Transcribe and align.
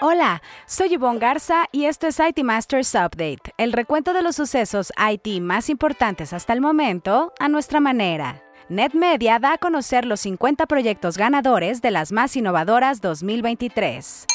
Hola, 0.00 0.42
soy 0.64 0.90
Yvonne 0.90 1.18
Garza 1.18 1.64
y 1.72 1.86
esto 1.86 2.06
es 2.06 2.20
IT 2.20 2.44
Masters 2.44 2.94
Update, 2.94 3.52
el 3.56 3.72
recuento 3.72 4.12
de 4.12 4.22
los 4.22 4.36
sucesos 4.36 4.92
IT 4.96 5.42
más 5.42 5.68
importantes 5.68 6.32
hasta 6.32 6.52
el 6.52 6.60
momento 6.60 7.32
a 7.40 7.48
nuestra 7.48 7.80
manera. 7.80 8.40
NetMedia 8.68 9.40
da 9.40 9.54
a 9.54 9.58
conocer 9.58 10.04
los 10.04 10.20
50 10.20 10.66
proyectos 10.66 11.16
ganadores 11.16 11.82
de 11.82 11.90
las 11.90 12.12
más 12.12 12.36
innovadoras 12.36 13.00
2023. 13.00 14.26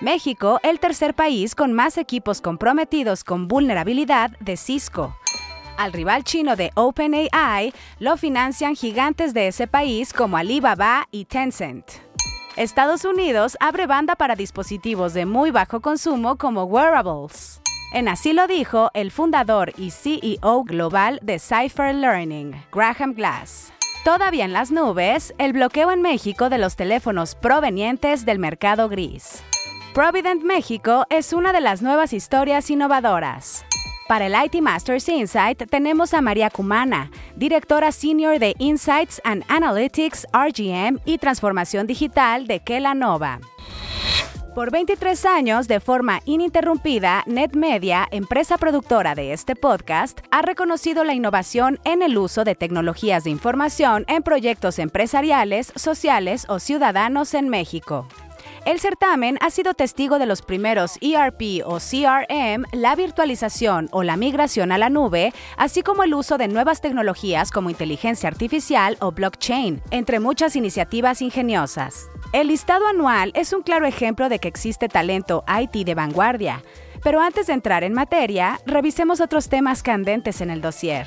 México, 0.00 0.58
el 0.62 0.80
tercer 0.80 1.12
país 1.12 1.54
con 1.54 1.74
más 1.74 1.98
equipos 1.98 2.40
comprometidos 2.40 3.24
con 3.24 3.46
vulnerabilidad 3.46 4.30
de 4.40 4.56
Cisco. 4.56 5.14
Al 5.76 5.92
rival 5.92 6.24
chino 6.24 6.56
de 6.56 6.70
OpenAI 6.76 7.74
lo 7.98 8.16
financian 8.16 8.74
gigantes 8.74 9.34
de 9.34 9.48
ese 9.48 9.66
país 9.66 10.14
como 10.14 10.38
Alibaba 10.38 11.08
y 11.10 11.26
Tencent. 11.26 12.03
Estados 12.56 13.04
Unidos 13.04 13.56
abre 13.58 13.88
banda 13.88 14.14
para 14.14 14.36
dispositivos 14.36 15.12
de 15.12 15.26
muy 15.26 15.50
bajo 15.50 15.80
consumo 15.80 16.36
como 16.36 16.62
wearables. 16.64 17.60
En 17.92 18.06
así 18.06 18.32
lo 18.32 18.46
dijo 18.46 18.90
el 18.94 19.10
fundador 19.10 19.72
y 19.76 19.90
CEO 19.90 20.62
global 20.62 21.18
de 21.20 21.40
Cypher 21.40 21.92
Learning, 21.92 22.54
Graham 22.72 23.14
Glass. 23.14 23.72
Todavía 24.04 24.44
en 24.44 24.52
las 24.52 24.70
nubes, 24.70 25.34
el 25.38 25.52
bloqueo 25.52 25.90
en 25.90 26.00
México 26.00 26.48
de 26.48 26.58
los 26.58 26.76
teléfonos 26.76 27.34
provenientes 27.34 28.24
del 28.24 28.38
mercado 28.38 28.88
gris. 28.88 29.42
Provident 29.92 30.44
México 30.44 31.06
es 31.10 31.32
una 31.32 31.52
de 31.52 31.60
las 31.60 31.82
nuevas 31.82 32.12
historias 32.12 32.70
innovadoras. 32.70 33.64
Para 34.06 34.26
el 34.26 34.34
IT 34.34 34.60
Masters 34.60 35.08
Insight 35.08 35.62
tenemos 35.70 36.12
a 36.12 36.20
María 36.20 36.50
Cumana, 36.50 37.10
directora 37.36 37.90
senior 37.90 38.38
de 38.38 38.54
Insights 38.58 39.18
and 39.24 39.44
Analytics, 39.48 40.26
RGM 40.30 40.98
y 41.06 41.16
Transformación 41.16 41.86
Digital 41.86 42.46
de 42.46 42.60
Kelanova. 42.60 43.40
Por 44.54 44.70
23 44.70 45.24
años, 45.24 45.68
de 45.68 45.80
forma 45.80 46.20
ininterrumpida, 46.26 47.24
NetMedia, 47.26 48.06
empresa 48.10 48.58
productora 48.58 49.14
de 49.14 49.32
este 49.32 49.56
podcast, 49.56 50.20
ha 50.30 50.42
reconocido 50.42 51.02
la 51.02 51.14
innovación 51.14 51.80
en 51.84 52.02
el 52.02 52.18
uso 52.18 52.44
de 52.44 52.54
tecnologías 52.54 53.24
de 53.24 53.30
información 53.30 54.04
en 54.06 54.22
proyectos 54.22 54.78
empresariales, 54.78 55.72
sociales 55.76 56.44
o 56.48 56.58
ciudadanos 56.58 57.32
en 57.32 57.48
México. 57.48 58.06
El 58.64 58.80
certamen 58.80 59.36
ha 59.42 59.50
sido 59.50 59.74
testigo 59.74 60.18
de 60.18 60.24
los 60.24 60.40
primeros 60.40 60.96
ERP 61.02 61.66
o 61.66 61.76
CRM, 61.76 62.64
la 62.72 62.96
virtualización 62.96 63.90
o 63.92 64.02
la 64.02 64.16
migración 64.16 64.72
a 64.72 64.78
la 64.78 64.88
nube, 64.88 65.34
así 65.58 65.82
como 65.82 66.02
el 66.02 66.14
uso 66.14 66.38
de 66.38 66.48
nuevas 66.48 66.80
tecnologías 66.80 67.50
como 67.50 67.68
inteligencia 67.68 68.26
artificial 68.26 68.96
o 69.00 69.12
blockchain, 69.12 69.82
entre 69.90 70.18
muchas 70.18 70.56
iniciativas 70.56 71.20
ingeniosas. 71.20 72.08
El 72.32 72.48
listado 72.48 72.86
anual 72.86 73.32
es 73.34 73.52
un 73.52 73.60
claro 73.60 73.84
ejemplo 73.84 74.30
de 74.30 74.38
que 74.38 74.48
existe 74.48 74.88
talento 74.88 75.44
IT 75.46 75.84
de 75.84 75.94
vanguardia. 75.94 76.62
Pero 77.02 77.20
antes 77.20 77.48
de 77.48 77.52
entrar 77.52 77.84
en 77.84 77.92
materia, 77.92 78.58
revisemos 78.64 79.20
otros 79.20 79.50
temas 79.50 79.82
candentes 79.82 80.40
en 80.40 80.48
el 80.48 80.62
dossier. 80.62 81.06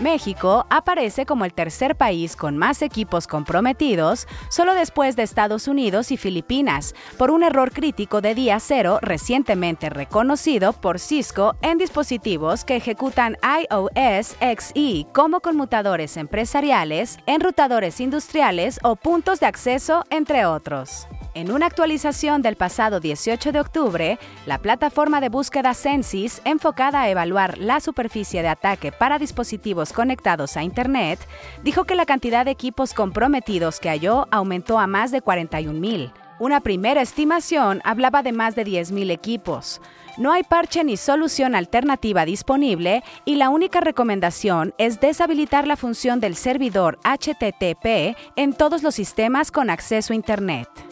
México 0.00 0.66
aparece 0.70 1.26
como 1.26 1.44
el 1.44 1.52
tercer 1.52 1.96
país 1.96 2.34
con 2.34 2.56
más 2.56 2.82
equipos 2.82 3.26
comprometidos, 3.26 4.26
solo 4.48 4.74
después 4.74 5.14
de 5.14 5.22
Estados 5.22 5.68
Unidos 5.68 6.10
y 6.10 6.16
Filipinas, 6.16 6.94
por 7.18 7.30
un 7.30 7.42
error 7.42 7.72
crítico 7.72 8.20
de 8.20 8.34
día 8.34 8.58
cero 8.60 8.98
recientemente 9.02 9.90
reconocido 9.90 10.72
por 10.72 10.98
Cisco 10.98 11.54
en 11.60 11.78
dispositivos 11.78 12.64
que 12.64 12.76
ejecutan 12.76 13.36
iOS 13.42 14.36
XE 14.40 15.06
como 15.12 15.40
conmutadores 15.40 16.16
empresariales, 16.16 17.18
enrutadores 17.26 18.00
industriales 18.00 18.78
o 18.82 18.96
puntos 18.96 19.40
de 19.40 19.46
acceso, 19.46 20.04
entre 20.10 20.46
otros. 20.46 21.06
En 21.32 21.52
una 21.52 21.66
actualización 21.66 22.42
del 22.42 22.56
pasado 22.56 22.98
18 22.98 23.52
de 23.52 23.60
octubre, 23.60 24.18
la 24.46 24.58
plataforma 24.58 25.20
de 25.20 25.28
búsqueda 25.28 25.74
Censis, 25.74 26.42
enfocada 26.44 27.02
a 27.02 27.08
evaluar 27.08 27.56
la 27.58 27.78
superficie 27.78 28.42
de 28.42 28.48
ataque 28.48 28.90
para 28.90 29.18
dispositivos 29.20 29.89
conectados 29.92 30.56
a 30.56 30.62
Internet, 30.62 31.20
dijo 31.62 31.84
que 31.84 31.94
la 31.94 32.06
cantidad 32.06 32.44
de 32.44 32.50
equipos 32.50 32.94
comprometidos 32.94 33.80
que 33.80 33.88
halló 33.88 34.26
aumentó 34.30 34.78
a 34.78 34.86
más 34.86 35.10
de 35.10 35.22
41.000. 35.22 36.12
Una 36.40 36.60
primera 36.60 37.02
estimación 37.02 37.82
hablaba 37.84 38.22
de 38.22 38.32
más 38.32 38.54
de 38.54 38.64
10.000 38.64 39.10
equipos. 39.10 39.80
No 40.16 40.32
hay 40.32 40.42
parche 40.42 40.82
ni 40.84 40.96
solución 40.96 41.54
alternativa 41.54 42.24
disponible 42.24 43.02
y 43.24 43.36
la 43.36 43.50
única 43.50 43.80
recomendación 43.80 44.74
es 44.78 45.00
deshabilitar 45.00 45.66
la 45.66 45.76
función 45.76 46.18
del 46.18 46.36
servidor 46.36 46.98
HTTP 47.04 48.16
en 48.36 48.52
todos 48.54 48.82
los 48.82 48.94
sistemas 48.94 49.50
con 49.50 49.70
acceso 49.70 50.12
a 50.12 50.16
Internet. 50.16 50.89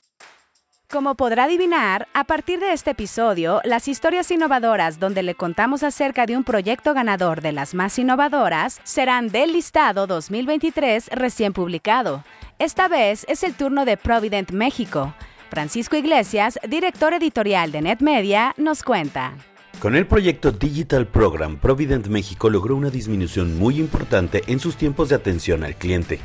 Como 0.90 1.16
podrá 1.16 1.44
adivinar, 1.44 2.08
a 2.14 2.24
partir 2.24 2.60
de 2.60 2.72
este 2.72 2.92
episodio, 2.92 3.60
las 3.62 3.88
historias 3.88 4.30
innovadoras 4.30 4.98
donde 4.98 5.22
le 5.22 5.34
contamos 5.34 5.82
acerca 5.82 6.24
de 6.24 6.34
un 6.34 6.44
proyecto 6.44 6.94
ganador 6.94 7.42
de 7.42 7.52
las 7.52 7.74
más 7.74 7.98
innovadoras 7.98 8.80
serán 8.84 9.28
del 9.28 9.52
listado 9.52 10.06
2023 10.06 11.08
recién 11.08 11.52
publicado. 11.52 12.24
Esta 12.58 12.88
vez 12.88 13.26
es 13.28 13.42
el 13.42 13.52
turno 13.52 13.84
de 13.84 13.98
Provident 13.98 14.50
México. 14.52 15.12
Francisco 15.50 15.94
Iglesias, 15.94 16.58
director 16.66 17.12
editorial 17.12 17.70
de 17.70 17.82
NetMedia, 17.82 18.54
nos 18.56 18.82
cuenta. 18.82 19.34
Con 19.80 19.94
el 19.94 20.06
proyecto 20.06 20.52
Digital 20.52 21.06
Program, 21.06 21.58
Provident 21.58 22.06
México 22.06 22.48
logró 22.48 22.74
una 22.74 22.88
disminución 22.88 23.58
muy 23.58 23.78
importante 23.78 24.42
en 24.46 24.58
sus 24.58 24.78
tiempos 24.78 25.10
de 25.10 25.16
atención 25.16 25.64
al 25.64 25.74
cliente. 25.74 26.18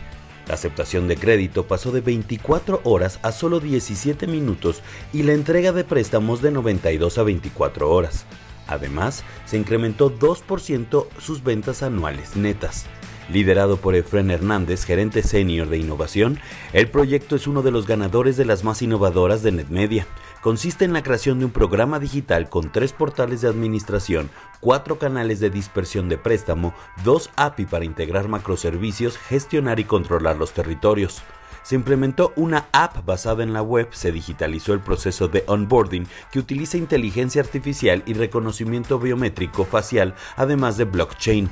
La 0.54 0.58
aceptación 0.58 1.08
de 1.08 1.18
crédito 1.18 1.66
pasó 1.66 1.92
de 1.92 2.02
24 2.02 2.82
horas 2.84 3.18
a 3.24 3.32
solo 3.32 3.60
17 3.60 4.28
minutos 4.28 4.84
y 5.12 5.24
la 5.24 5.34
entrega 5.34 5.72
de 5.72 5.84
préstamos 5.84 6.44
de 6.44 6.52
92 6.52 7.18
a 7.18 7.24
24 7.24 7.90
horas. 7.90 8.28
Además, 8.68 9.24
se 9.48 9.58
incrementó 9.58 10.16
2% 10.16 11.08
sus 11.18 11.44
ventas 11.44 11.82
anuales 11.82 12.36
netas. 12.36 12.86
Liderado 13.30 13.78
por 13.78 13.96
Efren 13.96 14.30
Hernández, 14.30 14.84
gerente 14.84 15.24
senior 15.24 15.70
de 15.70 15.80
innovación, 15.80 16.40
el 16.72 16.88
proyecto 16.88 17.36
es 17.36 17.48
uno 17.48 17.64
de 17.64 17.72
los 17.72 17.88
ganadores 17.88 18.38
de 18.38 18.46
las 18.46 18.64
más 18.64 18.84
innovadoras 18.84 19.42
de 19.42 19.54
NetMedia. 19.54 20.06
Consiste 20.44 20.84
en 20.84 20.92
la 20.92 21.04
creación 21.04 21.40
de 21.40 21.46
un 21.46 21.52
programa 21.52 22.00
digital 22.00 22.50
con 22.50 22.70
tres 22.70 22.92
portales 22.92 23.40
de 23.40 23.48
administración, 23.48 24.30
cuatro 24.60 25.00
canales 25.00 25.40
de 25.40 25.50
dispersión 25.50 26.10
de 26.10 26.18
préstamo, 26.18 26.74
dos 27.06 27.30
API 27.38 27.66
para 27.66 27.86
integrar 27.86 28.28
macroservicios, 28.28 29.18
gestionar 29.18 29.80
y 29.80 29.86
controlar 29.86 30.36
los 30.36 30.52
territorios. 30.52 31.24
Se 31.64 31.76
implementó 31.76 32.34
una 32.36 32.68
app 32.74 33.06
basada 33.06 33.42
en 33.42 33.54
la 33.54 33.62
web, 33.62 33.88
se 33.92 34.12
digitalizó 34.12 34.74
el 34.74 34.82
proceso 34.82 35.30
de 35.30 35.46
onboarding 35.48 36.08
que 36.30 36.40
utiliza 36.40 36.76
inteligencia 36.76 37.42
artificial 37.42 38.04
y 38.06 38.14
reconocimiento 38.14 39.00
biométrico 39.00 39.64
facial, 39.64 40.14
además 40.36 40.76
de 40.76 40.84
blockchain. 40.84 41.50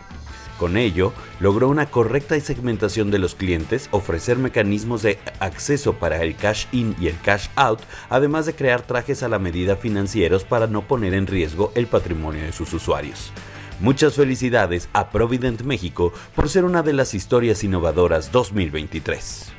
Con 0.61 0.77
ello, 0.77 1.11
logró 1.39 1.69
una 1.69 1.87
correcta 1.87 2.39
segmentación 2.39 3.09
de 3.09 3.17
los 3.17 3.33
clientes, 3.33 3.89
ofrecer 3.89 4.37
mecanismos 4.37 5.01
de 5.01 5.17
acceso 5.39 5.93
para 5.93 6.21
el 6.21 6.35
cash 6.35 6.67
in 6.71 6.95
y 7.01 7.07
el 7.07 7.19
cash 7.19 7.47
out, 7.55 7.79
además 8.11 8.45
de 8.45 8.53
crear 8.53 8.83
trajes 8.83 9.23
a 9.23 9.27
la 9.27 9.39
medida 9.39 9.75
financieros 9.75 10.43
para 10.43 10.67
no 10.67 10.83
poner 10.83 11.15
en 11.15 11.25
riesgo 11.25 11.71
el 11.73 11.87
patrimonio 11.87 12.43
de 12.43 12.51
sus 12.51 12.71
usuarios. 12.73 13.31
Muchas 13.79 14.13
felicidades 14.13 14.87
a 14.93 15.09
Provident 15.09 15.63
México 15.63 16.13
por 16.35 16.47
ser 16.47 16.63
una 16.63 16.83
de 16.83 16.93
las 16.93 17.15
historias 17.15 17.63
innovadoras 17.63 18.31
2023. 18.31 19.53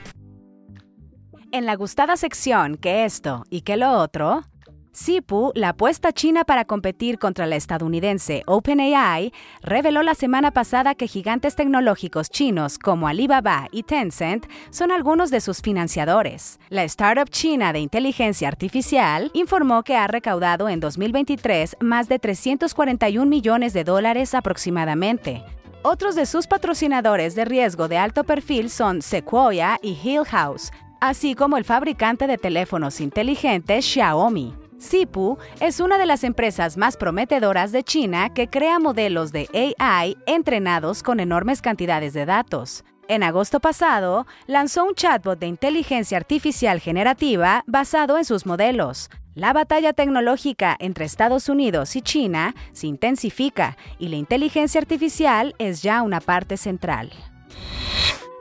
En 1.51 1.67
la 1.67 1.75
gustada 1.75 2.17
sección 2.17 2.77
que 2.77 3.05
esto 3.05 3.43
y 3.51 3.63
que 3.63 3.77
lo 3.77 3.91
otro, 3.91 4.45
Sipu, 4.93 5.53
la 5.55 5.71
apuesta 5.71 6.13
china 6.13 6.45
para 6.45 6.67
competir 6.67 7.19
contra 7.19 7.47
la 7.47 7.57
estadounidense 7.57 8.43
OpenAI, 8.47 9.33
reveló 9.63 10.03
la 10.03 10.15
semana 10.15 10.51
pasada 10.51 10.95
que 10.95 11.09
gigantes 11.09 11.57
tecnológicos 11.57 12.29
chinos 12.29 12.79
como 12.79 13.09
Alibaba 13.09 13.69
y 13.73 13.85
Tencent 13.85 14.45
son 14.69 14.93
algunos 14.93 15.31
de 15.31 15.41
sus 15.41 15.63
financiadores. 15.63 16.61
La 16.69 16.85
startup 16.85 17.31
china 17.31 17.73
de 17.73 17.81
inteligencia 17.81 18.49
artificial 18.49 19.31
informó 19.33 19.83
que 19.83 19.97
ha 19.97 20.07
recaudado 20.09 20.69
en 20.69 20.79
2023 20.81 21.79
más 21.81 22.11
de 22.11 22.19
341 22.19 23.25
millones 23.25 23.73
de 23.73 23.85
dólares 23.85 24.35
aproximadamente. 24.35 25.43
Otros 25.81 26.15
de 26.15 26.27
sus 26.27 26.47
patrocinadores 26.47 27.35
de 27.35 27.47
riesgo 27.47 27.89
de 27.89 27.97
alto 27.97 28.25
perfil 28.25 28.69
son 28.69 29.01
Sequoia 29.01 29.79
y 29.81 29.99
Hill 30.05 30.27
House, 30.27 30.71
así 31.01 31.35
como 31.35 31.57
el 31.57 31.65
fabricante 31.65 32.27
de 32.27 32.37
teléfonos 32.37 33.01
inteligentes 33.01 33.87
Xiaomi. 33.87 34.62
Sipu 34.83 35.39
es 35.61 35.79
una 35.79 35.97
de 35.97 36.07
las 36.07 36.25
empresas 36.25 36.77
más 36.77 36.97
prometedoras 36.97 37.71
de 37.71 37.85
China 37.85 38.35
que 38.35 38.49
crea 38.49 38.81
modelos 38.81 39.31
de 39.31 39.49
AI 39.79 40.19
entrenados 40.27 41.05
con 41.05 41.21
enormes 41.21 41.63
cantidades 41.63 42.13
de 42.15 42.27
datos. 42.27 42.85
En 43.07 43.23
agosto 43.23 43.61
pasado, 43.61 44.27
lanzó 44.47 44.85
un 44.85 44.95
chatbot 44.95 45.39
de 45.39 45.47
inteligencia 45.47 46.19
artificial 46.19 46.81
generativa 46.81 47.63
basado 47.67 48.19
en 48.19 48.25
sus 48.25 48.45
modelos. 48.45 49.09
La 49.35 49.53
batalla 49.53 49.93
tecnológica 49.93 50.77
entre 50.81 51.05
Estados 51.05 51.49
Unidos 51.49 51.95
y 51.95 52.03
China 52.03 52.55
se 52.73 52.89
intensifica 52.89 53.77
y 54.01 54.09
la 54.09 54.17
inteligencia 54.17 54.81
artificial 54.81 55.55
es 55.59 55.83
ya 55.83 56.03
una 56.03 56.21
parte 56.21 56.57
central. 56.57 57.13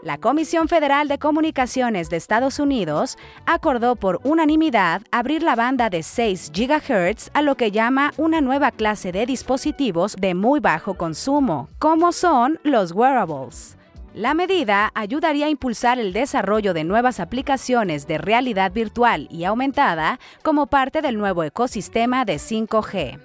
La 0.04 0.18
Comisión 0.18 0.68
Federal 0.68 1.08
de 1.08 1.20
Comunicaciones 1.20 2.10
de 2.10 2.18
Estados 2.18 2.58
Unidos 2.58 3.20
acordó 3.46 3.96
por 3.96 4.20
unanimidad 4.24 5.04
abrir 5.12 5.44
la 5.44 5.56
banda 5.56 5.92
de 5.92 6.02
6 6.02 6.52
GHz 6.52 7.30
a 7.36 7.44
lo 7.44 7.56
que 7.56 7.70
llama 7.70 8.12
una 8.18 8.42
nueva 8.42 8.72
clase 8.72 9.12
de 9.12 9.28
dispositivos 9.28 10.16
de 10.16 10.34
muy 10.34 10.60
bajo 10.60 10.96
consumo, 10.96 11.70
como 11.78 12.14
son 12.14 12.60
los 12.64 12.94
wearables. 12.94 13.78
La 14.16 14.34
medida 14.34 14.92
ayudaría 14.96 15.46
a 15.46 15.50
impulsar 15.50 16.00
el 16.00 16.14
desarrollo 16.14 16.74
de 16.74 16.84
nuevas 16.84 17.20
aplicaciones 17.20 18.08
de 18.08 18.18
realidad 18.18 18.72
virtual 18.72 19.28
y 19.30 19.44
aumentada 19.44 20.20
como 20.42 20.66
parte 20.66 21.04
del 21.04 21.20
nuevo 21.20 21.44
ecosistema 21.44 22.26
de 22.26 22.38
5G. 22.38 23.20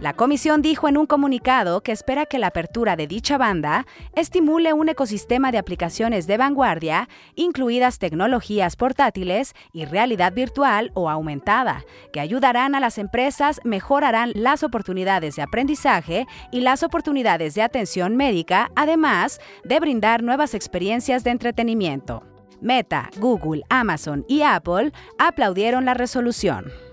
La 0.00 0.14
comisión 0.14 0.62
dijo 0.62 0.88
en 0.88 0.96
un 0.96 1.04
comunicado 1.04 1.82
que 1.82 1.92
espera 1.92 2.24
que 2.24 2.38
la 2.38 2.46
apertura 2.46 2.96
de 2.96 3.06
dicha 3.06 3.36
banda 3.36 3.86
estimule 4.16 4.72
un 4.72 4.88
ecosistema 4.88 5.52
de 5.52 5.58
aplicaciones 5.58 6.26
de 6.26 6.38
vanguardia, 6.38 7.06
incluidas 7.34 7.98
tecnologías 7.98 8.76
portátiles 8.76 9.52
y 9.74 9.84
realidad 9.84 10.32
virtual 10.32 10.90
o 10.94 11.10
aumentada, 11.10 11.84
que 12.14 12.20
ayudarán 12.20 12.74
a 12.74 12.80
las 12.80 12.96
empresas, 12.96 13.60
mejorarán 13.62 14.32
las 14.34 14.62
oportunidades 14.62 15.36
de 15.36 15.42
aprendizaje 15.42 16.26
y 16.50 16.60
las 16.60 16.82
oportunidades 16.82 17.54
de 17.54 17.60
atención 17.60 18.16
médica, 18.16 18.70
además 18.76 19.38
de 19.64 19.80
brindar 19.80 20.22
nuevas 20.22 20.54
experiencias 20.54 21.24
de 21.24 21.30
entretenimiento. 21.32 22.22
Meta, 22.62 23.10
Google, 23.18 23.64
Amazon 23.68 24.24
y 24.28 24.42
Apple 24.42 24.92
aplaudieron 25.18 25.84
la 25.84 25.92
resolución. 25.92 26.89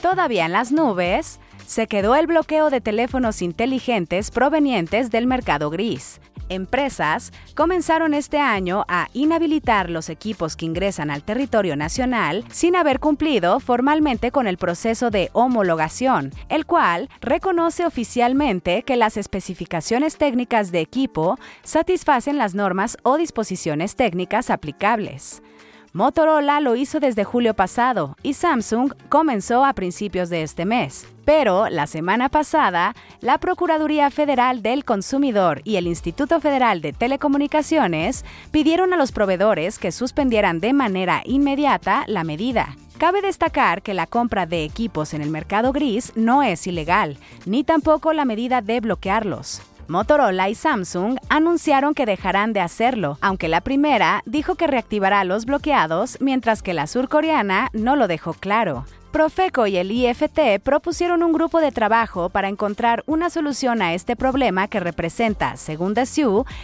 Todavía 0.00 0.46
en 0.46 0.52
las 0.52 0.72
nubes, 0.72 1.40
se 1.66 1.86
quedó 1.86 2.16
el 2.16 2.26
bloqueo 2.26 2.70
de 2.70 2.80
teléfonos 2.80 3.42
inteligentes 3.42 4.30
provenientes 4.30 5.10
del 5.10 5.26
mercado 5.26 5.68
gris. 5.70 6.20
Empresas 6.48 7.32
comenzaron 7.54 8.12
este 8.12 8.38
año 8.38 8.84
a 8.88 9.08
inhabilitar 9.12 9.88
los 9.88 10.08
equipos 10.08 10.56
que 10.56 10.66
ingresan 10.66 11.10
al 11.10 11.22
territorio 11.22 11.76
nacional 11.76 12.44
sin 12.50 12.74
haber 12.74 12.98
cumplido 12.98 13.60
formalmente 13.60 14.32
con 14.32 14.48
el 14.48 14.56
proceso 14.56 15.10
de 15.10 15.30
homologación, 15.32 16.32
el 16.48 16.66
cual 16.66 17.08
reconoce 17.20 17.86
oficialmente 17.86 18.82
que 18.82 18.96
las 18.96 19.16
especificaciones 19.16 20.16
técnicas 20.16 20.72
de 20.72 20.80
equipo 20.80 21.38
satisfacen 21.62 22.36
las 22.36 22.54
normas 22.54 22.96
o 23.04 23.16
disposiciones 23.16 23.94
técnicas 23.94 24.50
aplicables. 24.50 25.42
Motorola 25.92 26.60
lo 26.60 26.76
hizo 26.76 27.00
desde 27.00 27.24
julio 27.24 27.54
pasado 27.54 28.16
y 28.22 28.34
Samsung 28.34 28.92
comenzó 29.08 29.64
a 29.64 29.72
principios 29.72 30.30
de 30.30 30.42
este 30.44 30.64
mes. 30.64 31.08
Pero 31.24 31.68
la 31.68 31.88
semana 31.88 32.28
pasada, 32.28 32.94
la 33.20 33.38
Procuraduría 33.38 34.08
Federal 34.10 34.62
del 34.62 34.84
Consumidor 34.84 35.62
y 35.64 35.76
el 35.76 35.88
Instituto 35.88 36.40
Federal 36.40 36.80
de 36.80 36.92
Telecomunicaciones 36.92 38.24
pidieron 38.52 38.92
a 38.92 38.96
los 38.96 39.10
proveedores 39.10 39.80
que 39.80 39.90
suspendieran 39.90 40.60
de 40.60 40.74
manera 40.74 41.22
inmediata 41.24 42.04
la 42.06 42.22
medida. 42.22 42.76
Cabe 42.98 43.20
destacar 43.20 43.82
que 43.82 43.92
la 43.92 44.06
compra 44.06 44.46
de 44.46 44.62
equipos 44.62 45.12
en 45.12 45.22
el 45.22 45.30
mercado 45.30 45.72
gris 45.72 46.12
no 46.14 46.44
es 46.44 46.68
ilegal, 46.68 47.18
ni 47.46 47.64
tampoco 47.64 48.12
la 48.12 48.24
medida 48.24 48.62
de 48.62 48.78
bloquearlos. 48.80 49.60
Motorola 49.90 50.48
y 50.48 50.54
Samsung 50.54 51.18
anunciaron 51.28 51.94
que 51.94 52.06
dejarán 52.06 52.52
de 52.52 52.60
hacerlo, 52.60 53.18
aunque 53.20 53.48
la 53.48 53.60
primera 53.60 54.22
dijo 54.24 54.54
que 54.54 54.68
reactivará 54.68 55.24
los 55.24 55.46
bloqueados, 55.46 56.16
mientras 56.20 56.62
que 56.62 56.74
la 56.74 56.86
surcoreana 56.86 57.70
no 57.72 57.96
lo 57.96 58.06
dejó 58.06 58.34
claro. 58.34 58.84
Profeco 59.10 59.66
y 59.66 59.78
el 59.78 59.90
IFT 59.90 60.60
propusieron 60.62 61.24
un 61.24 61.32
grupo 61.32 61.58
de 61.58 61.72
trabajo 61.72 62.30
para 62.30 62.48
encontrar 62.48 63.02
una 63.06 63.30
solución 63.30 63.82
a 63.82 63.92
este 63.92 64.14
problema 64.14 64.68
que 64.68 64.78
representa, 64.78 65.56
según 65.56 65.94
The 65.94 66.04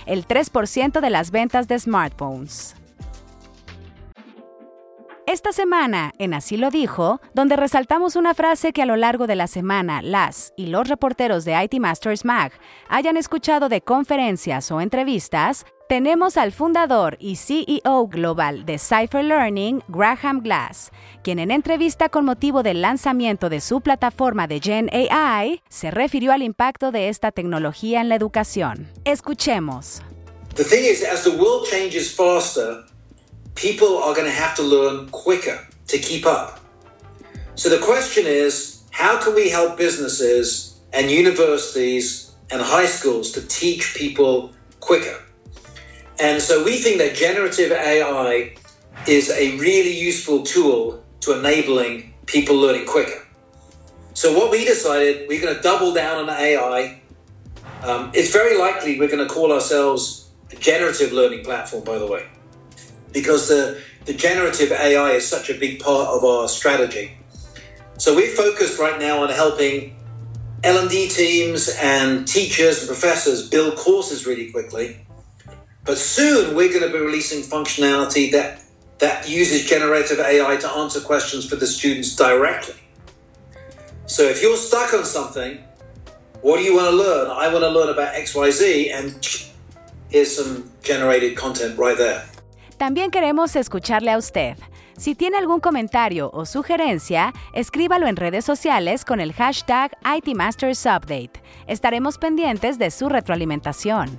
el 0.07 0.29
3% 0.29 1.01
de 1.01 1.11
las 1.11 1.33
ventas 1.33 1.67
de 1.67 1.81
smartphones. 1.81 2.77
Esta 5.27 5.51
semana, 5.51 6.13
en 6.21 6.35
Así 6.35 6.57
lo 6.57 6.71
dijo, 6.71 7.21
donde 7.35 7.57
resaltamos 7.57 8.15
una 8.15 8.33
frase 8.33 8.73
que 8.73 8.83
a 8.83 8.87
lo 8.87 8.95
largo 8.95 9.27
de 9.27 9.35
la 9.35 9.49
semana 9.49 10.01
las 10.01 10.53
y 10.57 10.67
los 10.67 10.89
reporteros 10.89 11.45
de 11.45 11.61
IT 11.65 11.81
Masters 11.81 12.25
Mag 12.25 12.53
hayan 12.89 13.17
escuchado 13.17 13.69
de 13.69 13.81
conferencias 13.81 14.71
o 14.71 14.81
entrevistas, 14.81 15.67
tenemos 15.89 16.37
al 16.37 16.53
fundador 16.53 17.17
y 17.19 17.35
CEO 17.35 18.07
global 18.07 18.65
de 18.67 18.79
Cypher 18.79 19.25
Learning, 19.25 19.83
Graham 19.89 20.43
Glass, 20.43 20.93
quien 21.25 21.41
en 21.41 21.51
entrevista 21.51 22.09
con 22.09 22.25
motivo 22.25 22.63
del 22.63 22.81
lanzamiento 22.81 23.49
de 23.49 23.61
su 23.61 23.81
plataforma 23.81 24.47
de 24.47 24.61
Gen 24.61 24.89
AI 24.93 25.61
se 25.69 25.91
refirió 25.91 26.33
al 26.33 26.43
impacto 26.43 26.93
de 26.93 27.09
esta 27.09 27.33
tecnología 27.33 28.01
en 28.01 28.09
la 28.09 28.15
educación. 28.15 28.93
Escuchemos. 29.05 30.03
People 33.57 33.99
are 33.99 34.15
going 34.15 34.27
to 34.27 34.33
have 34.33 34.55
to 34.55 34.63
learn 34.63 35.09
quicker 35.09 35.67
to 35.89 35.99
keep 35.99 36.27
up. 36.27 36.61
So 37.57 37.71
the 37.71 37.85
question 37.85 38.27
is 38.27 38.85
how 38.91 39.21
can 39.21 39.35
we 39.35 39.49
help 39.49 39.77
businesses 39.77 40.79
and 40.93 41.11
universities 41.11 42.35
and 42.51 42.63
high 42.63 42.87
schools 42.87 43.33
to 43.33 43.47
teach 43.49 43.95
people 43.97 44.53
quicker? 44.81 45.23
And 46.21 46.41
so 46.41 46.65
we 46.65 46.79
think 46.79 46.99
that 46.99 47.15
generative 47.15 47.73
AI 47.73 48.55
is 49.09 49.31
a 49.31 49.57
really 49.59 49.99
useful 49.99 50.43
tool 50.43 51.03
to 51.21 51.39
enabling 51.39 52.15
people 52.27 52.57
learning 52.57 52.87
quicker. 52.87 53.27
So 54.15 54.37
what 54.37 54.51
we 54.51 54.65
decided, 54.65 55.29
we're 55.29 55.43
going 55.43 55.57
to 55.57 55.63
double 55.63 55.93
down 55.93 56.29
on 56.29 56.31
AI. 56.31 57.01
Um, 57.83 58.11
it's 58.15 58.33
very 58.33 58.59
likely 58.59 58.99
we're 58.99 59.11
going 59.11 59.27
to 59.27 59.33
call 59.33 59.53
ourselves 59.53 60.31
a 60.51 60.57
generative 60.57 61.13
learning 61.13 61.45
platform, 61.45 61.85
by 61.85 61.99
the 61.99 62.07
way 62.07 62.27
because 63.13 63.49
the, 63.49 63.81
the 64.05 64.15
generative 64.15 64.73
AI 64.73 65.13
is 65.13 65.27
such 65.27 65.51
a 65.51 65.55
big 65.55 65.81
part 65.81 66.09
of 66.09 66.25
our 66.25 66.49
strategy. 66.49 67.17
So 67.99 68.15
we're 68.15 68.35
focused 68.35 68.79
right 68.79 68.99
now 68.99 69.23
on 69.23 69.31
helping 69.31 69.97
L&D 70.65 71.09
teams 71.09 71.75
and 71.81 72.27
teachers 72.27 72.81
and 72.81 72.89
professors 72.89 73.49
build 73.49 73.77
courses 73.77 74.27
really 74.27 74.51
quickly. 74.51 75.07
But 75.85 75.99
soon 75.99 76.55
we're 76.55 76.69
going 76.69 76.83
to 76.83 76.91
be 76.91 76.99
releasing 76.99 77.43
functionality 77.43 78.33
that 78.33 78.63
that 78.99 79.29
uses 79.29 79.67
generative 79.67 80.19
AI 80.19 80.57
to 80.57 80.71
answer 80.71 81.01
questions 81.01 81.47
for 81.47 81.57
the 81.57 81.67
students 81.67 82.17
directly. 82.17 82.75
So 84.07 84.23
if 84.23 84.41
you're 84.41 84.57
stuck 84.57 84.95
on 84.95 85.05
something, 85.05 85.63
what 86.41 86.59
do 86.59 86.63
you 86.63 86.75
want 86.75 86.91
to 86.91 86.97
learn? 86.97 87.31
I 87.31 87.53
want 87.53 87.63
to 87.65 87.69
learn 87.69 87.91
about 87.91 88.15
XYZ 88.15 88.93
and 88.93 89.49
here's 90.09 90.35
some 90.35 90.71
generated 90.83 91.37
content 91.37 91.79
right 91.79 91.99
there. 91.99 92.27
También 92.79 93.11
queremos 93.11 93.57
escucharle 93.57 94.11
a 94.11 94.19
usted. 94.19 94.59
Si 94.99 95.15
tiene 95.15 95.39
algún 95.39 95.61
comentario 95.61 96.31
o 96.33 96.45
sugerencia, 96.45 97.33
escríbalo 97.53 98.07
en 98.07 98.17
redes 98.17 98.45
sociales 98.45 99.05
con 99.05 99.21
el 99.21 99.33
hashtag 99.33 99.97
ITMastersUpdate. 100.05 101.43
Estaremos 101.67 102.19
pendientes 102.19 102.79
de 102.79 102.91
su 102.91 103.09
retroalimentación. 103.09 104.19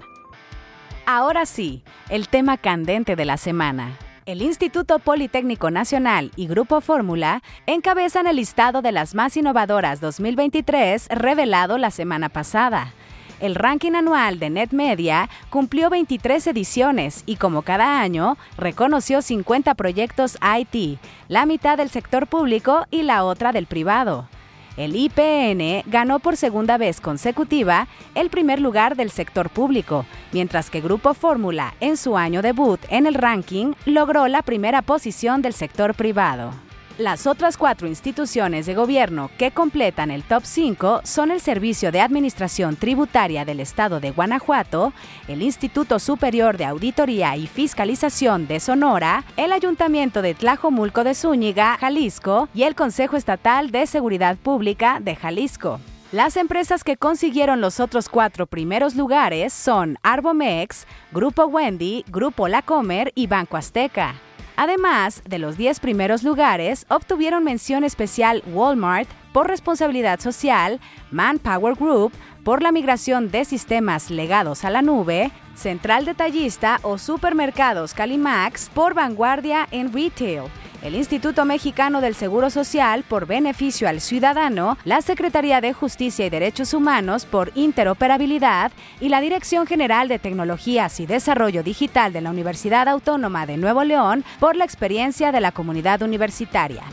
Ahora 1.05 1.45
sí, 1.45 1.83
el 2.09 2.27
tema 2.29 2.57
candente 2.57 3.15
de 3.15 3.25
la 3.25 3.37
semana. 3.37 3.97
El 4.25 4.41
Instituto 4.41 4.99
Politécnico 4.99 5.71
Nacional 5.71 6.31
y 6.35 6.47
Grupo 6.47 6.81
Fórmula 6.81 7.41
encabezan 7.65 8.27
el 8.27 8.35
listado 8.35 8.81
de 8.81 8.91
las 8.91 9.15
más 9.15 9.37
innovadoras 9.37 10.01
2023 10.01 11.07
revelado 11.09 11.77
la 11.77 11.91
semana 11.91 12.27
pasada. 12.27 12.93
El 13.39 13.53
ranking 13.53 13.93
anual 13.93 14.39
de 14.39 14.49
NetMedia 14.49 15.29
cumplió 15.49 15.89
23 15.91 16.47
ediciones 16.47 17.23
y 17.27 17.35
como 17.35 17.61
cada 17.61 17.99
año 18.01 18.35
reconoció 18.57 19.21
50 19.21 19.75
proyectos 19.75 20.37
IT, 20.41 20.99
la 21.27 21.45
mitad 21.45 21.77
del 21.77 21.89
sector 21.89 22.25
público 22.25 22.85
y 22.89 23.03
la 23.03 23.23
otra 23.23 23.51
del 23.51 23.67
privado. 23.67 24.27
El 24.75 24.95
IPN 24.95 25.83
ganó 25.89 26.19
por 26.19 26.37
segunda 26.37 26.77
vez 26.77 27.01
consecutiva 27.01 27.87
el 28.13 28.29
primer 28.29 28.59
lugar 28.59 28.95
del 28.95 29.09
sector 29.09 29.49
público, 29.49 30.05
mientras 30.31 30.69
que 30.69 30.81
Grupo 30.81 31.13
Fórmula, 31.13 31.73
en 31.79 31.97
su 31.97 32.15
año 32.15 32.43
debut 32.43 32.79
en 32.89 33.07
el 33.07 33.15
ranking, 33.15 33.73
logró 33.85 34.27
la 34.27 34.43
primera 34.43 34.83
posición 34.83 35.41
del 35.41 35.53
sector 35.53 35.95
privado. 35.95 36.53
Las 36.97 37.27
otras 37.27 37.57
cuatro 37.57 37.87
instituciones 37.87 38.65
de 38.65 38.73
gobierno 38.73 39.29
que 39.37 39.51
completan 39.51 40.09
el 40.09 40.23
top 40.23 40.43
5 40.43 41.01
son 41.03 41.29
el 41.29 41.41
Servicio 41.41 41.91
de 41.91 42.01
Administración 42.01 42.75
Tributaria 42.75 43.45
del 43.45 43.59
Estado 43.59 43.99
de 43.99 44.09
Guanajuato, 44.09 44.93
el 45.27 45.43
Instituto 45.43 45.99
Superior 45.99 46.57
de 46.57 46.65
Auditoría 46.65 47.35
y 47.35 47.45
Fiscalización 47.45 48.47
de 48.47 48.59
Sonora, 48.59 49.23
el 49.37 49.51
Ayuntamiento 49.51 50.23
de 50.23 50.33
Tlajomulco 50.33 51.03
de 51.03 51.13
Zúñiga, 51.13 51.77
Jalisco 51.79 52.49
y 52.55 52.63
el 52.63 52.73
Consejo 52.73 53.15
Estatal 53.15 53.69
de 53.69 53.85
Seguridad 53.85 54.35
Pública 54.35 54.99
de 54.99 55.15
Jalisco. 55.15 55.79
Las 56.11 56.35
empresas 56.35 56.83
que 56.83 56.97
consiguieron 56.97 57.61
los 57.61 57.79
otros 57.79 58.09
cuatro 58.09 58.47
primeros 58.47 58.95
lugares 58.95 59.53
son 59.53 59.99
Arbomex, 60.01 60.87
Grupo 61.11 61.45
Wendy, 61.45 62.05
Grupo 62.07 62.47
La 62.47 62.63
Comer 62.63 63.11
y 63.13 63.27
Banco 63.27 63.55
Azteca. 63.55 64.15
Además 64.59 65.21
de 65.23 65.37
los 65.37 65.55
10 65.55 65.79
primeros 65.79 66.23
lugares, 66.23 66.87
obtuvieron 66.89 67.43
mención 67.43 67.83
especial 67.83 68.43
Walmart, 68.47 69.07
por 69.31 69.47
responsabilidad 69.47 70.19
social, 70.19 70.79
Manpower 71.11 71.75
Group 71.75 72.11
por 72.43 72.63
la 72.63 72.71
migración 72.71 73.29
de 73.29 73.45
sistemas 73.45 74.09
legados 74.09 74.65
a 74.65 74.71
la 74.71 74.81
nube, 74.81 75.31
Central 75.53 76.05
Detallista 76.05 76.79
o 76.81 76.97
Supermercados 76.97 77.93
Calimax 77.93 78.69
por 78.73 78.95
vanguardia 78.95 79.67
en 79.69 79.93
retail 79.93 80.45
el 80.87 80.95
Instituto 80.95 81.43
Mexicano 81.43 81.99
del 81.99 82.15
Seguro 82.15 82.49
Social 82.49 83.03
por 83.03 83.27
beneficio 83.27 83.89
al 83.89 83.99
ciudadano, 83.99 84.77
la 84.85 85.01
Secretaría 85.01 85.59
de 85.59 85.73
Justicia 85.73 86.25
y 86.25 86.29
Derechos 86.29 86.73
Humanos 86.73 87.25
por 87.25 87.51
interoperabilidad 87.55 88.71
y 89.01 89.09
la 89.09 89.19
Dirección 89.19 89.67
General 89.67 90.07
de 90.07 90.17
Tecnologías 90.17 91.01
y 91.01 91.05
Desarrollo 91.05 91.61
Digital 91.61 92.13
de 92.13 92.21
la 92.21 92.29
Universidad 92.29 92.87
Autónoma 92.87 93.45
de 93.45 93.57
Nuevo 93.57 93.83
León 93.83 94.23
por 94.39 94.55
la 94.55 94.63
experiencia 94.63 95.33
de 95.33 95.41
la 95.41 95.51
comunidad 95.51 96.01
universitaria. 96.01 96.83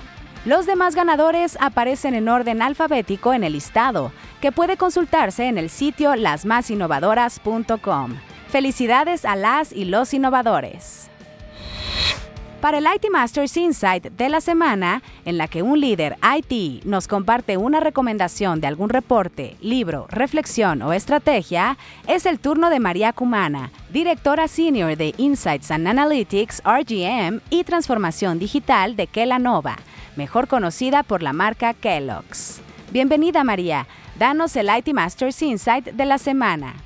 Los 0.44 0.66
demás 0.66 0.96
ganadores 0.96 1.56
aparecen 1.60 2.14
en 2.14 2.28
orden 2.28 2.62
alfabético 2.62 3.32
en 3.32 3.44
el 3.44 3.52
listado, 3.52 4.10
que 4.40 4.50
puede 4.50 4.76
consultarse 4.76 5.46
en 5.46 5.56
el 5.56 5.70
sitio 5.70 6.16
lasmasinnovadoras.com. 6.16 8.16
Felicidades 8.48 9.24
a 9.24 9.36
las 9.36 9.72
y 9.72 9.84
los 9.84 10.12
innovadores 10.12 11.10
para 12.64 12.78
el 12.78 12.86
IT 12.86 13.10
Masters 13.12 13.58
Insight 13.58 14.04
de 14.04 14.30
la 14.30 14.40
semana, 14.40 15.02
en 15.26 15.36
la 15.36 15.48
que 15.48 15.60
un 15.60 15.78
líder 15.78 16.16
IT 16.38 16.82
nos 16.86 17.08
comparte 17.08 17.58
una 17.58 17.78
recomendación 17.78 18.62
de 18.62 18.66
algún 18.66 18.88
reporte, 18.88 19.58
libro, 19.60 20.06
reflexión 20.08 20.80
o 20.80 20.94
estrategia, 20.94 21.76
es 22.06 22.24
el 22.24 22.38
turno 22.38 22.70
de 22.70 22.80
María 22.80 23.12
Cumana, 23.12 23.70
directora 23.92 24.48
senior 24.48 24.96
de 24.96 25.12
Insights 25.18 25.70
and 25.70 25.86
Analytics, 25.86 26.62
RGM 26.64 27.42
y 27.50 27.64
Transformación 27.64 28.38
Digital 28.38 28.96
de 28.96 29.08
Kellanova, 29.08 29.76
mejor 30.16 30.48
conocida 30.48 31.02
por 31.02 31.22
la 31.22 31.34
marca 31.34 31.74
Kellogg's. 31.74 32.62
Bienvenida 32.90 33.44
María, 33.44 33.86
danos 34.18 34.56
el 34.56 34.70
IT 34.74 34.94
Masters 34.94 35.42
Insight 35.42 35.88
de 35.88 36.06
la 36.06 36.16
semana. 36.16 36.76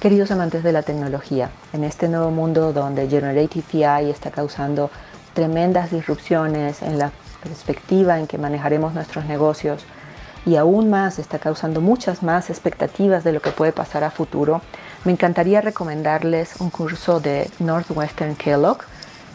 Queridos 0.00 0.30
amantes 0.30 0.62
de 0.62 0.72
la 0.72 0.82
tecnología, 0.82 1.50
en 1.72 1.82
este 1.82 2.08
nuevo 2.08 2.30
mundo 2.30 2.72
donde 2.72 3.08
Generative 3.08 3.84
AI 3.84 4.10
está 4.10 4.30
causando 4.32 4.90
tremendas 5.38 5.92
disrupciones 5.92 6.82
en 6.82 6.98
la 6.98 7.12
perspectiva 7.44 8.18
en 8.18 8.26
que 8.26 8.38
manejaremos 8.38 8.92
nuestros 8.92 9.24
negocios 9.26 9.84
y 10.44 10.56
aún 10.56 10.90
más 10.90 11.20
está 11.20 11.38
causando 11.38 11.80
muchas 11.80 12.24
más 12.24 12.50
expectativas 12.50 13.22
de 13.22 13.30
lo 13.30 13.40
que 13.40 13.52
puede 13.52 13.70
pasar 13.70 14.02
a 14.02 14.10
futuro, 14.10 14.62
me 15.04 15.12
encantaría 15.12 15.60
recomendarles 15.60 16.56
un 16.58 16.70
curso 16.70 17.20
de 17.20 17.48
Northwestern 17.60 18.34
Kellogg. 18.34 18.78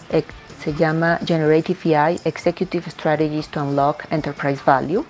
Eh, 0.09 0.25
se 0.61 0.73
llama 0.73 1.19
Generative 1.25 1.95
AI 1.95 2.19
Executive 2.25 2.91
Strategies 2.91 3.47
to 3.47 3.63
Unlock 3.63 4.03
Enterprise 4.11 4.61
Value. 4.65 5.05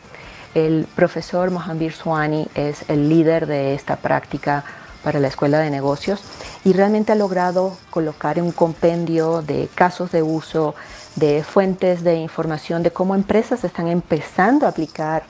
El 0.53 0.85
profesor 0.95 1.49
Mohanbir 1.49 1.93
Swani 1.93 2.47
es 2.53 2.87
el 2.87 3.09
líder 3.09 3.47
de 3.47 3.73
esta 3.73 3.95
práctica 3.95 4.63
para 5.03 5.19
la 5.19 5.27
Escuela 5.27 5.57
de 5.57 5.71
Negocios 5.71 6.21
y 6.65 6.73
realmente 6.73 7.11
ha 7.11 7.15
logrado 7.15 7.77
colocar 7.89 8.41
un 8.41 8.51
compendio 8.51 9.41
de 9.41 9.69
casos 9.75 10.11
de 10.11 10.23
uso, 10.23 10.75
de 11.15 11.43
fuentes 11.43 12.03
de 12.03 12.15
información 12.15 12.83
de 12.83 12.91
cómo 12.91 13.15
empresas 13.15 13.63
están 13.63 13.87
empezando 13.87 14.65
a 14.65 14.69
aplicar 14.69 15.23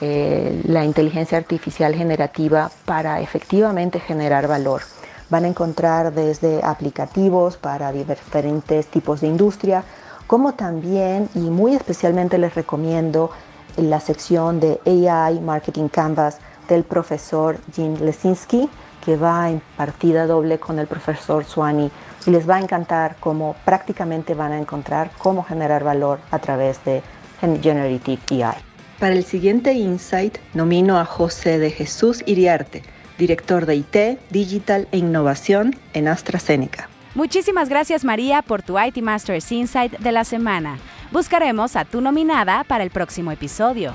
eh, 0.00 0.62
la 0.66 0.84
inteligencia 0.84 1.38
artificial 1.38 1.94
generativa 1.94 2.70
para 2.84 3.20
efectivamente 3.20 3.98
generar 3.98 4.46
valor. 4.46 4.82
Van 5.28 5.44
a 5.44 5.48
encontrar 5.48 6.12
desde 6.14 6.62
aplicativos 6.62 7.56
para 7.56 7.90
diferentes 7.90 8.86
tipos 8.86 9.22
de 9.22 9.26
industria, 9.26 9.82
como 10.26 10.54
también, 10.54 11.28
y 11.34 11.40
muy 11.50 11.74
especialmente 11.74 12.38
les 12.38 12.54
recomiendo 12.54 13.30
la 13.76 14.00
sección 14.00 14.60
de 14.60 14.80
AI 14.86 15.40
Marketing 15.40 15.88
Canvas 15.88 16.38
del 16.68 16.84
profesor 16.84 17.58
Jim 17.74 17.96
Lesinski, 18.00 18.68
que 19.06 19.16
va 19.16 19.48
en 19.48 19.62
partida 19.76 20.26
doble 20.26 20.58
con 20.58 20.80
el 20.80 20.88
profesor 20.88 21.44
Swani 21.44 21.92
y 22.26 22.30
les 22.30 22.50
va 22.50 22.56
a 22.56 22.60
encantar 22.60 23.14
cómo 23.20 23.54
prácticamente 23.64 24.34
van 24.34 24.50
a 24.50 24.58
encontrar 24.58 25.12
cómo 25.16 25.44
generar 25.44 25.84
valor 25.84 26.18
a 26.32 26.40
través 26.40 26.84
de 26.84 27.02
Generative 27.40 28.18
AI. 28.44 28.56
Para 28.98 29.14
el 29.14 29.24
siguiente 29.24 29.74
insight 29.74 30.38
nomino 30.54 30.98
a 30.98 31.04
José 31.04 31.60
de 31.60 31.70
Jesús 31.70 32.24
Iriarte, 32.26 32.82
director 33.16 33.64
de 33.64 33.76
IT, 33.76 34.18
Digital 34.30 34.88
e 34.90 34.98
Innovación 34.98 35.76
en 35.92 36.08
AstraZeneca. 36.08 36.88
Muchísimas 37.14 37.68
gracias 37.68 38.04
María 38.04 38.42
por 38.42 38.62
tu 38.62 38.76
IT 38.76 38.96
Masters 38.98 39.52
Insight 39.52 39.98
de 40.00 40.10
la 40.10 40.24
semana. 40.24 40.78
Buscaremos 41.12 41.76
a 41.76 41.84
tu 41.84 42.00
nominada 42.00 42.64
para 42.64 42.82
el 42.82 42.90
próximo 42.90 43.30
episodio. 43.30 43.94